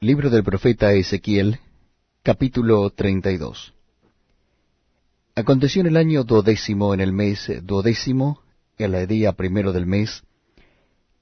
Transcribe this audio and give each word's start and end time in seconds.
Libro 0.00 0.28
del 0.28 0.44
profeta 0.44 0.92
Ezequiel, 0.92 1.58
capítulo 2.22 2.90
32. 2.90 3.72
Aconteció 5.34 5.80
en 5.80 5.86
el 5.86 5.96
año 5.96 6.22
duodécimo, 6.22 6.92
en 6.92 7.00
el 7.00 7.14
mes 7.14 7.50
duodécimo, 7.62 8.42
en 8.76 8.94
el 8.94 9.06
día 9.06 9.32
primero 9.32 9.72
del 9.72 9.86
mes, 9.86 10.22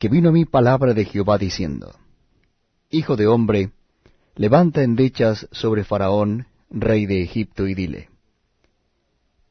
que 0.00 0.08
vino 0.08 0.30
a 0.30 0.32
mí 0.32 0.46
palabra 0.46 0.94
de 0.94 1.04
Jehová 1.04 1.38
diciendo, 1.38 1.94
Hijo 2.90 3.14
de 3.14 3.28
hombre, 3.28 3.70
levanta 4.34 4.82
endechas 4.82 5.46
sobre 5.52 5.84
Faraón, 5.84 6.48
rey 6.68 7.06
de 7.06 7.22
Egipto, 7.22 7.68
y 7.68 7.74
dile, 7.76 8.08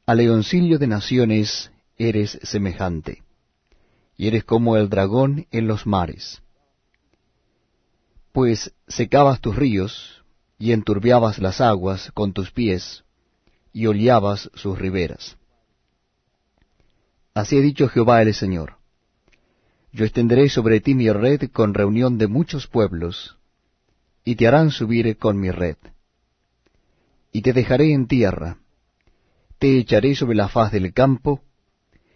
A 0.05 0.13
leoncillo 0.13 0.77
de 0.77 0.87
naciones 0.87 1.71
eres 1.97 2.37
semejante, 2.43 3.23
y 4.17 4.27
eres 4.27 4.43
como 4.43 4.75
el 4.75 4.89
dragón 4.89 5.47
en 5.51 5.67
los 5.67 5.87
mares 5.87 6.41
pues 8.35 8.73
secabas 8.89 9.39
tus 9.39 9.55
ríos, 9.55 10.25
y 10.59 10.73
enturbiabas 10.73 11.39
las 11.39 11.61
aguas 11.61 12.11
con 12.13 12.33
tus 12.33 12.51
pies, 12.51 13.05
y 13.71 13.85
hollabas 13.85 14.51
sus 14.55 14.77
riberas. 14.77 15.37
Así 17.33 17.57
ha 17.57 17.61
dicho 17.61 17.87
Jehová 17.87 18.21
el 18.21 18.33
Señor. 18.33 18.73
Yo 19.93 20.03
extenderé 20.03 20.49
sobre 20.49 20.81
ti 20.81 20.95
mi 20.95 21.09
red 21.09 21.49
con 21.49 21.73
reunión 21.73 22.17
de 22.17 22.27
muchos 22.27 22.67
pueblos, 22.67 23.37
y 24.25 24.35
te 24.35 24.49
harán 24.49 24.71
subir 24.71 25.17
con 25.17 25.39
mi 25.39 25.49
red. 25.49 25.77
Y 27.31 27.41
te 27.41 27.53
dejaré 27.53 27.93
en 27.93 28.05
tierra, 28.05 28.57
te 29.59 29.77
echaré 29.77 30.13
sobre 30.13 30.35
la 30.35 30.49
faz 30.49 30.73
del 30.73 30.91
campo, 30.91 31.41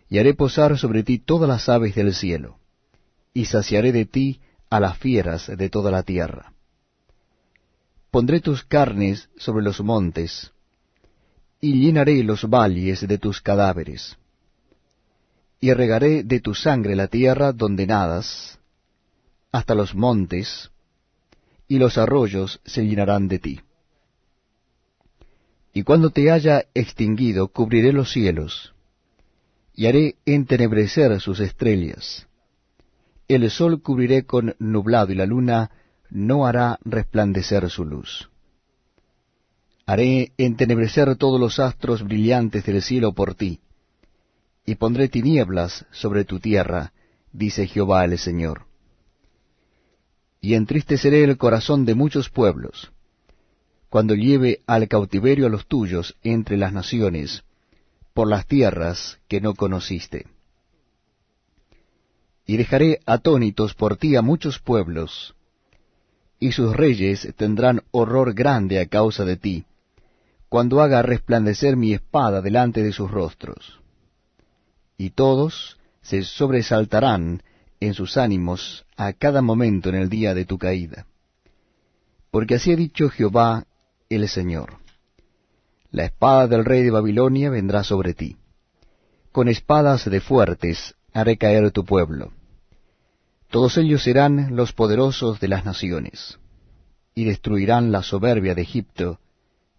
y 0.09 0.17
haré 0.17 0.33
posar 0.33 0.77
sobre 0.77 1.03
ti 1.03 1.17
todas 1.17 1.47
las 1.47 1.69
aves 1.69 1.95
del 1.95 2.13
cielo, 2.13 2.59
y 3.33 3.45
saciaré 3.45 3.93
de 3.93 4.03
ti 4.03 4.41
a 4.69 4.79
las 4.79 4.97
fieras 4.97 5.47
de 5.47 5.69
toda 5.69 5.91
la 5.91 6.03
tierra. 6.03 6.53
Pondré 8.11 8.39
tus 8.39 8.63
carnes 8.63 9.29
sobre 9.37 9.63
los 9.63 9.81
montes, 9.81 10.51
y 11.61 11.81
llenaré 11.81 12.23
los 12.23 12.49
valles 12.49 13.07
de 13.07 13.17
tus 13.17 13.41
cadáveres, 13.41 14.17
y 15.59 15.73
regaré 15.73 16.23
de 16.23 16.39
tu 16.39 16.55
sangre 16.55 16.95
la 16.95 17.07
tierra 17.07 17.51
donde 17.51 17.85
nadas, 17.85 18.59
hasta 19.51 19.75
los 19.75 19.93
montes, 19.93 20.71
y 21.67 21.77
los 21.77 21.97
arroyos 21.97 22.61
se 22.65 22.85
llenarán 22.85 23.27
de 23.27 23.39
ti. 23.39 23.61
Y 25.73 25.83
cuando 25.83 26.09
te 26.09 26.31
haya 26.31 26.65
extinguido, 26.73 27.49
cubriré 27.49 27.91
los 27.91 28.11
cielos, 28.11 28.73
y 29.73 29.87
haré 29.87 30.15
entenebrecer 30.25 31.19
sus 31.19 31.39
estrellas 31.39 32.28
el 33.29 33.51
sol 33.51 33.81
cubriré 33.83 34.25
con 34.25 34.55
nublado 34.57 35.13
y 35.13 35.15
la 35.15 35.27
luna 35.27 35.69
no 36.09 36.47
hará 36.47 36.79
resplandecer 36.83 37.69
su 37.69 37.85
luz. 37.85 38.29
Haré 39.85 40.33
entenebrecer 40.37 41.15
todos 41.15 41.39
los 41.39 41.59
astros 41.59 42.03
brillantes 42.03 42.65
del 42.65 42.81
cielo 42.81 43.13
por 43.13 43.35
ti, 43.35 43.59
y 44.65 44.75
pondré 44.75 45.09
tinieblas 45.09 45.85
sobre 45.91 46.25
tu 46.25 46.39
tierra, 46.39 46.91
dice 47.31 47.67
Jehová 47.67 48.03
el 48.05 48.17
Señor. 48.17 48.65
Y 50.41 50.55
entristeceré 50.55 51.23
el 51.23 51.37
corazón 51.37 51.85
de 51.85 51.93
muchos 51.93 52.29
pueblos, 52.29 52.91
cuando 53.89 54.15
lleve 54.15 54.61
al 54.65 54.87
cautiverio 54.87 55.45
a 55.45 55.49
los 55.49 55.67
tuyos 55.67 56.17
entre 56.23 56.57
las 56.57 56.73
naciones, 56.73 57.43
por 58.13 58.27
las 58.27 58.47
tierras 58.47 59.19
que 59.27 59.39
no 59.39 59.53
conociste 59.53 60.25
y 62.49 62.57
dejaré 62.57 62.99
atónitos 63.05 63.75
por 63.75 63.97
ti 63.97 64.15
a 64.15 64.23
muchos 64.23 64.57
pueblos, 64.57 65.35
y 66.39 66.51
sus 66.51 66.75
reyes 66.75 67.31
tendrán 67.37 67.83
horror 67.91 68.33
grande 68.33 68.79
a 68.79 68.87
causa 68.87 69.23
de 69.23 69.37
ti, 69.37 69.65
cuando 70.49 70.81
haga 70.81 71.03
resplandecer 71.03 71.77
mi 71.77 71.93
espada 71.93 72.41
delante 72.41 72.81
de 72.81 72.91
sus 72.91 73.11
rostros. 73.11 73.79
Y 74.97 75.11
todos 75.11 75.77
se 76.01 76.23
sobresaltarán 76.23 77.43
en 77.79 77.93
sus 77.93 78.17
ánimos 78.17 78.83
a 78.97 79.13
cada 79.13 79.43
momento 79.43 79.89
en 79.89 79.95
el 79.95 80.09
día 80.09 80.33
de 80.33 80.45
tu 80.45 80.57
caída. 80.57 81.05
Porque 82.31 82.55
así 82.55 82.71
ha 82.71 82.75
dicho 82.75 83.09
Jehová 83.09 83.67
el 84.09 84.27
Señor. 84.27 84.79
La 85.91 86.05
espada 86.05 86.47
del 86.47 86.65
rey 86.65 86.81
de 86.81 86.89
Babilonia 86.89 87.51
vendrá 87.51 87.83
sobre 87.83 88.15
ti. 88.15 88.37
Con 89.31 89.49
espadas 89.49 90.09
de 90.09 90.19
fuertes 90.19 90.95
haré 91.13 91.37
caer 91.37 91.69
tu 91.69 91.85
pueblo 91.85 92.31
todos 93.49 93.77
ellos 93.77 94.03
serán 94.03 94.55
los 94.55 94.73
poderosos 94.73 95.39
de 95.39 95.47
las 95.47 95.65
naciones, 95.65 96.37
y 97.15 97.25
destruirán 97.25 97.91
la 97.91 98.03
soberbia 98.03 98.53
de 98.53 98.61
Egipto, 98.61 99.19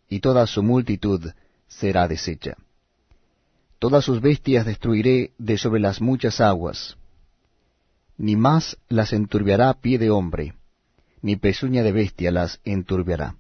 y 0.08 0.18
toda 0.20 0.46
su 0.48 0.62
multitud 0.62 1.30
será 1.68 2.08
deshecha. 2.08 2.56
Todas 3.78 4.04
sus 4.04 4.20
bestias 4.20 4.66
destruiré 4.66 5.32
de 5.38 5.56
sobre 5.56 5.80
las 5.80 6.00
muchas 6.00 6.40
aguas, 6.40 6.96
ni 8.18 8.34
más 8.34 8.76
las 8.88 9.12
enturbiará 9.12 9.72
pie 9.74 9.98
de 9.98 10.10
hombre, 10.10 10.54
ni 11.22 11.36
pezuña 11.36 11.82
de 11.84 11.92
bestia 11.92 12.32
las 12.32 12.60
enturbiará. 12.64 13.36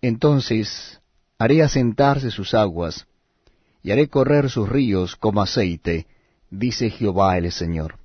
Entonces 0.00 1.00
haré 1.38 1.62
asentarse 1.62 2.30
sus 2.30 2.54
aguas, 2.54 3.06
y 3.82 3.90
haré 3.90 4.08
correr 4.08 4.48
sus 4.48 4.66
ríos 4.66 5.14
como 5.14 5.42
aceite, 5.42 6.06
dice 6.50 6.88
Jehová 6.88 7.36
el 7.36 7.52
Señor 7.52 7.98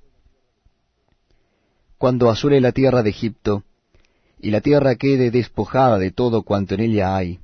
cuando 2.00 2.30
asure 2.30 2.62
la 2.62 2.72
tierra 2.72 3.02
de 3.02 3.10
Egipto, 3.10 3.62
y 4.40 4.50
la 4.50 4.62
tierra 4.62 4.94
quede 4.94 5.30
despojada 5.30 5.98
de 5.98 6.10
todo 6.10 6.44
cuanto 6.44 6.72
en 6.72 6.80
ella 6.80 7.14
hay, 7.14 7.40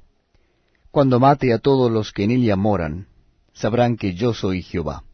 cuando 0.90 1.20
mate 1.20 1.52
a 1.52 1.58
todos 1.58 1.92
los 1.92 2.10
que 2.10 2.24
en 2.24 2.30
ella 2.30 2.56
moran, 2.56 3.06
sabrán 3.52 3.98
que 3.98 4.14
yo 4.14 4.32
soy 4.32 4.62
Jehová. 4.62 5.04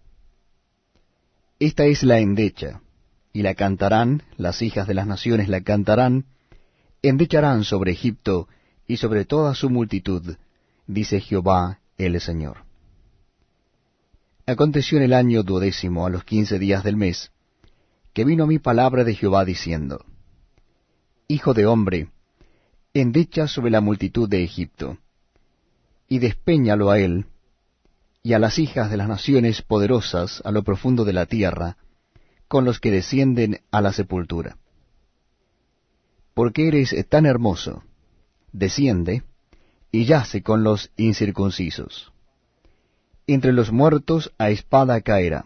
Esta 1.58 1.86
es 1.86 2.04
la 2.04 2.20
endecha, 2.20 2.82
y 3.32 3.42
la 3.42 3.54
cantarán, 3.54 4.22
las 4.36 4.62
hijas 4.62 4.86
de 4.86 4.94
las 4.94 5.08
naciones 5.08 5.48
la 5.48 5.60
cantarán, 5.62 6.26
endecharán 7.02 7.64
sobre 7.64 7.90
Egipto 7.90 8.46
y 8.86 8.98
sobre 8.98 9.24
toda 9.24 9.56
su 9.56 9.70
multitud, 9.70 10.36
dice 10.86 11.18
Jehová 11.18 11.80
el 11.98 12.20
Señor. 12.20 12.58
Aconteció 14.46 14.98
en 14.98 15.04
el 15.04 15.12
año 15.12 15.42
duodécimo, 15.42 16.06
a 16.06 16.10
los 16.10 16.22
quince 16.22 16.60
días 16.60 16.84
del 16.84 16.96
mes, 16.96 17.32
que 18.12 18.24
vino 18.24 18.46
mí 18.46 18.58
palabra 18.58 19.04
de 19.04 19.14
Jehová 19.14 19.44
diciendo, 19.44 20.04
Hijo 21.28 21.54
de 21.54 21.66
hombre, 21.66 22.10
endecha 22.92 23.48
sobre 23.48 23.70
la 23.70 23.80
multitud 23.80 24.28
de 24.28 24.44
Egipto, 24.44 24.98
y 26.08 26.18
despeñalo 26.18 26.90
a 26.90 26.98
él, 26.98 27.26
y 28.22 28.34
a 28.34 28.38
las 28.38 28.58
hijas 28.58 28.90
de 28.90 28.96
las 28.96 29.08
naciones 29.08 29.62
poderosas 29.62 30.42
a 30.44 30.50
lo 30.50 30.62
profundo 30.62 31.04
de 31.04 31.14
la 31.14 31.26
tierra, 31.26 31.78
con 32.48 32.64
los 32.64 32.80
que 32.80 32.90
descienden 32.90 33.60
a 33.70 33.80
la 33.80 33.92
sepultura. 33.92 34.58
Porque 36.34 36.68
eres 36.68 36.94
tan 37.08 37.24
hermoso, 37.24 37.82
desciende, 38.52 39.22
y 39.90 40.04
yace 40.04 40.42
con 40.42 40.62
los 40.62 40.90
incircuncisos. 40.96 42.12
Entre 43.26 43.52
los 43.52 43.72
muertos 43.72 44.32
a 44.38 44.50
espada 44.50 45.00
caerá, 45.00 45.44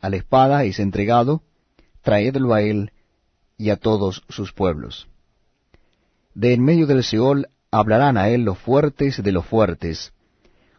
a 0.00 0.10
la 0.10 0.16
espada 0.16 0.64
es 0.64 0.78
entregado, 0.78 1.42
traedlo 2.02 2.52
a 2.52 2.62
él 2.62 2.92
y 3.56 3.70
a 3.70 3.76
todos 3.76 4.24
sus 4.28 4.52
pueblos. 4.52 5.08
De 6.34 6.52
en 6.52 6.64
medio 6.64 6.86
del 6.86 7.04
Seol 7.04 7.48
hablarán 7.70 8.16
a 8.16 8.28
él 8.28 8.42
los 8.42 8.58
fuertes 8.58 9.22
de 9.22 9.32
los 9.32 9.46
fuertes, 9.46 10.12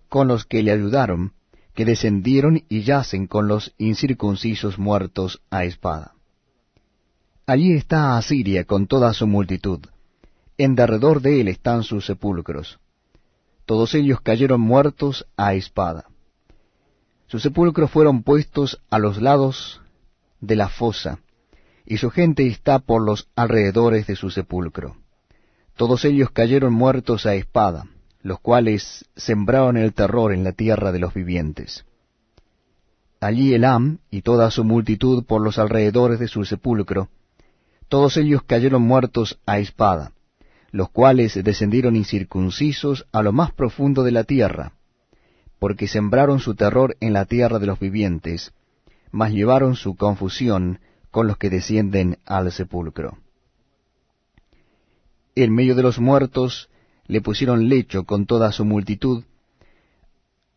con 0.10 0.28
los 0.28 0.46
que 0.46 0.62
le 0.62 0.72
ayudaron, 0.72 1.34
que 1.74 1.86
descendieron 1.86 2.64
y 2.70 2.84
yacen 2.84 3.26
con 3.26 3.48
los 3.48 3.74
incircuncisos 3.78 4.78
muertos 4.78 5.42
a 5.50 5.64
espada. 5.64 6.14
Allí 7.46 7.74
está 7.74 8.18
Asiria 8.18 8.66
con 8.66 8.88
toda 8.88 9.14
su 9.14 9.28
multitud, 9.28 9.80
en 10.58 10.76
derredor 10.76 11.22
de 11.22 11.42
él 11.42 11.48
están 11.48 11.84
sus 11.84 12.06
sepulcros. 12.06 12.80
Todos 13.66 13.96
ellos 13.96 14.22
cayeron 14.22 14.62
muertos 14.62 15.26
a 15.36 15.54
espada. 15.54 16.06
Sus 17.28 17.42
sepulcros 17.42 17.90
fueron 17.90 18.24
puestos 18.24 18.82
a 18.90 19.00
los 19.00 19.22
lados 19.22 19.82
de 20.44 20.58
la 20.58 20.68
fosa, 20.68 21.20
y 21.86 21.98
su 21.98 22.10
gente 22.10 22.46
está 22.48 22.80
por 22.80 23.02
los 23.02 23.30
alrededores 23.36 24.08
de 24.08 24.16
su 24.16 24.30
sepulcro. 24.30 24.98
Todos 25.76 26.06
ellos 26.06 26.32
cayeron 26.32 26.74
muertos 26.74 27.26
a 27.26 27.36
espada, 27.36 27.88
los 28.22 28.40
cuales 28.40 29.06
sembraron 29.16 29.78
el 29.78 29.94
terror 29.94 30.34
en 30.34 30.44
la 30.44 30.52
tierra 30.52 30.92
de 30.92 31.00
los 31.00 31.14
vivientes. 31.14 31.86
Allí 33.22 33.54
Elam 33.54 34.00
y 34.12 34.22
toda 34.22 34.52
su 34.52 34.66
multitud 34.66 35.24
por 35.24 35.42
los 35.42 35.58
alrededores 35.58 36.20
de 36.20 36.28
su 36.28 36.44
sepulcro, 36.44 37.08
todos 37.88 38.18
ellos 38.18 38.44
cayeron 38.44 38.82
muertos 38.82 39.40
a 39.46 39.60
espada, 39.60 40.12
los 40.72 40.90
cuales 40.90 41.42
descendieron 41.42 41.96
incircuncisos 41.96 43.06
a 43.14 43.22
lo 43.22 43.32
más 43.32 43.54
profundo 43.54 44.04
de 44.04 44.12
la 44.12 44.26
tierra, 44.26 44.74
porque 45.60 45.88
sembraron 45.88 46.40
su 46.40 46.56
terror 46.56 46.98
en 47.00 47.14
la 47.14 47.26
tierra 47.26 47.60
de 47.60 47.68
los 47.68 47.80
vivientes, 47.80 48.52
mas 49.14 49.32
llevaron 49.32 49.76
su 49.76 49.96
confusión 49.96 50.80
con 51.12 51.28
los 51.28 51.38
que 51.38 51.52
descienden 51.52 52.18
al 52.26 52.52
sepulcro. 52.52 53.20
en 55.36 55.54
medio 55.54 55.76
de 55.76 55.84
los 55.84 56.00
muertos 56.00 56.70
le 57.06 57.22
pusieron 57.22 57.70
lecho 57.70 58.06
con 58.06 58.26
toda 58.26 58.52
su 58.52 58.66
multitud, 58.66 59.24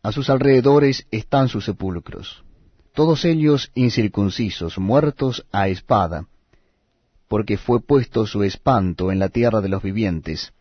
a 0.01 0.11
sus 0.11 0.29
alrededores 0.29 1.05
están 1.11 1.49
sus 1.49 1.65
sepulcros, 1.65 2.43
todos 2.93 3.25
ellos 3.25 3.71
incircuncisos, 3.75 4.79
muertos 4.79 5.45
a 5.51 5.67
espada, 5.67 6.25
porque 7.27 7.57
fue 7.57 7.79
puesto 7.79 8.25
su 8.25 8.41
espanto 8.41 9.11
en 9.11 9.19
la 9.19 9.29
tierra 9.29 9.61
de 9.61 9.69
los 9.69 9.83
vivientes, 9.83 10.51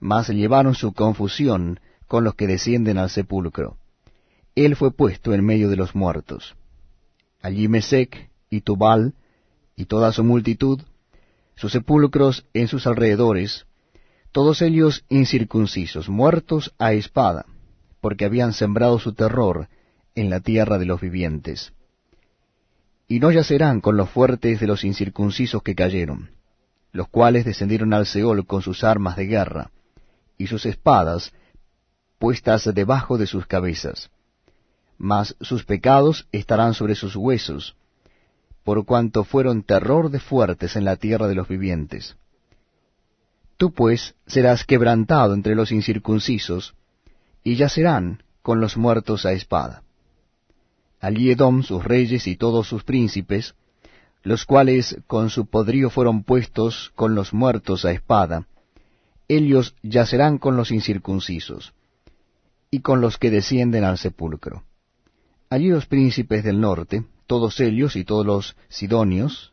mas 0.00 0.28
llevaron 0.30 0.74
su 0.74 0.94
confusión 0.94 1.80
con 2.06 2.24
los 2.24 2.34
que 2.34 2.46
descienden 2.46 2.96
al 2.96 3.10
sepulcro. 3.10 3.76
Él 4.54 4.74
fue 4.74 4.90
puesto 4.90 5.34
en 5.34 5.44
medio 5.44 5.68
de 5.68 5.76
los 5.76 5.94
muertos. 5.94 6.56
Allí 7.46 7.68
Mesec 7.68 8.28
y 8.50 8.62
Tubal 8.62 9.14
y 9.76 9.84
toda 9.84 10.10
su 10.10 10.24
multitud, 10.24 10.82
sus 11.54 11.70
sepulcros 11.70 12.44
en 12.54 12.66
sus 12.66 12.88
alrededores, 12.88 13.66
todos 14.32 14.62
ellos 14.62 15.04
incircuncisos, 15.08 16.08
muertos 16.08 16.74
a 16.76 16.92
espada, 16.92 17.46
porque 18.00 18.24
habían 18.24 18.52
sembrado 18.52 18.98
su 18.98 19.12
terror 19.12 19.68
en 20.16 20.28
la 20.28 20.40
tierra 20.40 20.78
de 20.78 20.86
los 20.86 21.00
vivientes. 21.00 21.72
Y 23.06 23.20
no 23.20 23.30
yacerán 23.30 23.80
con 23.80 23.96
los 23.96 24.10
fuertes 24.10 24.58
de 24.58 24.66
los 24.66 24.82
incircuncisos 24.82 25.62
que 25.62 25.76
cayeron, 25.76 26.32
los 26.90 27.06
cuales 27.06 27.44
descendieron 27.44 27.94
al 27.94 28.06
Seol 28.06 28.44
con 28.44 28.62
sus 28.62 28.82
armas 28.82 29.14
de 29.14 29.26
guerra, 29.26 29.70
y 30.36 30.48
sus 30.48 30.66
espadas 30.66 31.32
puestas 32.18 32.68
debajo 32.74 33.18
de 33.18 33.28
sus 33.28 33.46
cabezas. 33.46 34.10
Mas 34.98 35.36
sus 35.40 35.64
pecados 35.64 36.26
estarán 36.32 36.74
sobre 36.74 36.94
sus 36.94 37.16
huesos, 37.16 37.76
por 38.64 38.84
cuanto 38.84 39.24
fueron 39.24 39.62
terror 39.62 40.10
de 40.10 40.20
fuertes 40.20 40.76
en 40.76 40.84
la 40.84 40.96
tierra 40.96 41.28
de 41.28 41.34
los 41.34 41.48
vivientes. 41.48 42.16
Tú 43.56 43.72
pues 43.72 44.14
serás 44.26 44.64
quebrantado 44.64 45.34
entre 45.34 45.54
los 45.54 45.72
incircuncisos, 45.72 46.74
y 47.42 47.56
yacerán 47.56 48.22
con 48.42 48.60
los 48.60 48.76
muertos 48.76 49.24
a 49.24 49.32
espada. 49.32 49.82
Allí 51.00 51.34
sus 51.62 51.84
reyes 51.84 52.26
y 52.26 52.36
todos 52.36 52.66
sus 52.66 52.82
príncipes, 52.82 53.54
los 54.22 54.44
cuales 54.44 54.98
con 55.06 55.30
su 55.30 55.46
podrío 55.46 55.88
fueron 55.88 56.24
puestos 56.24 56.90
con 56.96 57.14
los 57.14 57.32
muertos 57.32 57.84
a 57.84 57.92
espada, 57.92 58.46
ellos 59.28 59.74
yacerán 59.82 60.38
con 60.38 60.56
los 60.56 60.70
incircuncisos, 60.70 61.72
y 62.70 62.80
con 62.80 63.00
los 63.00 63.18
que 63.18 63.30
descienden 63.30 63.84
al 63.84 63.98
sepulcro. 63.98 64.64
Allí 65.48 65.68
los 65.68 65.86
príncipes 65.86 66.42
del 66.42 66.60
norte, 66.60 67.04
todos 67.26 67.60
ellos 67.60 67.96
y 67.96 68.04
todos 68.04 68.26
los 68.26 68.56
sidonios, 68.68 69.52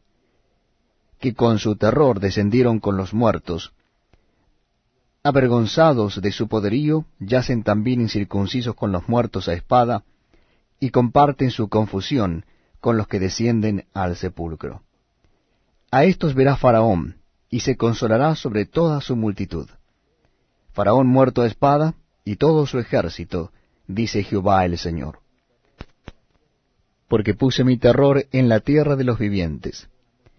que 1.20 1.34
con 1.34 1.60
su 1.60 1.76
terror 1.76 2.20
descendieron 2.20 2.80
con 2.80 2.98
los 2.98 3.14
muertos, 3.14 3.74
avergonzados 5.24 6.22
de 6.22 6.32
su 6.32 6.48
poderío, 6.48 7.06
yacen 7.20 7.64
también 7.64 8.02
incircuncisos 8.02 8.76
con 8.76 8.92
los 8.92 9.08
muertos 9.08 9.48
a 9.48 9.54
espada, 9.54 10.04
y 10.80 10.90
comparten 10.90 11.50
su 11.50 11.70
confusión 11.70 12.46
con 12.82 12.98
los 12.98 13.08
que 13.08 13.20
descienden 13.20 13.86
al 13.94 14.18
sepulcro. 14.18 14.82
A 15.92 16.04
estos 16.04 16.34
verá 16.34 16.58
Faraón, 16.58 17.18
y 17.50 17.62
se 17.62 17.78
consolará 17.78 18.36
sobre 18.36 18.66
toda 18.66 19.00
su 19.00 19.16
multitud. 19.16 19.70
Faraón 20.74 21.08
muerto 21.08 21.44
a 21.44 21.48
espada, 21.48 21.94
y 22.26 22.36
todo 22.36 22.66
su 22.66 22.80
ejército, 22.80 23.52
dice 23.88 24.24
Jehová 24.24 24.66
el 24.66 24.78
Señor. 24.78 25.23
Porque 27.14 27.36
puse 27.36 27.64
mi 27.64 27.78
terror 27.78 28.26
en 28.32 28.50
la 28.50 28.62
tierra 28.62 28.96
de 28.96 29.04
los 29.04 29.20
vivientes, 29.20 29.88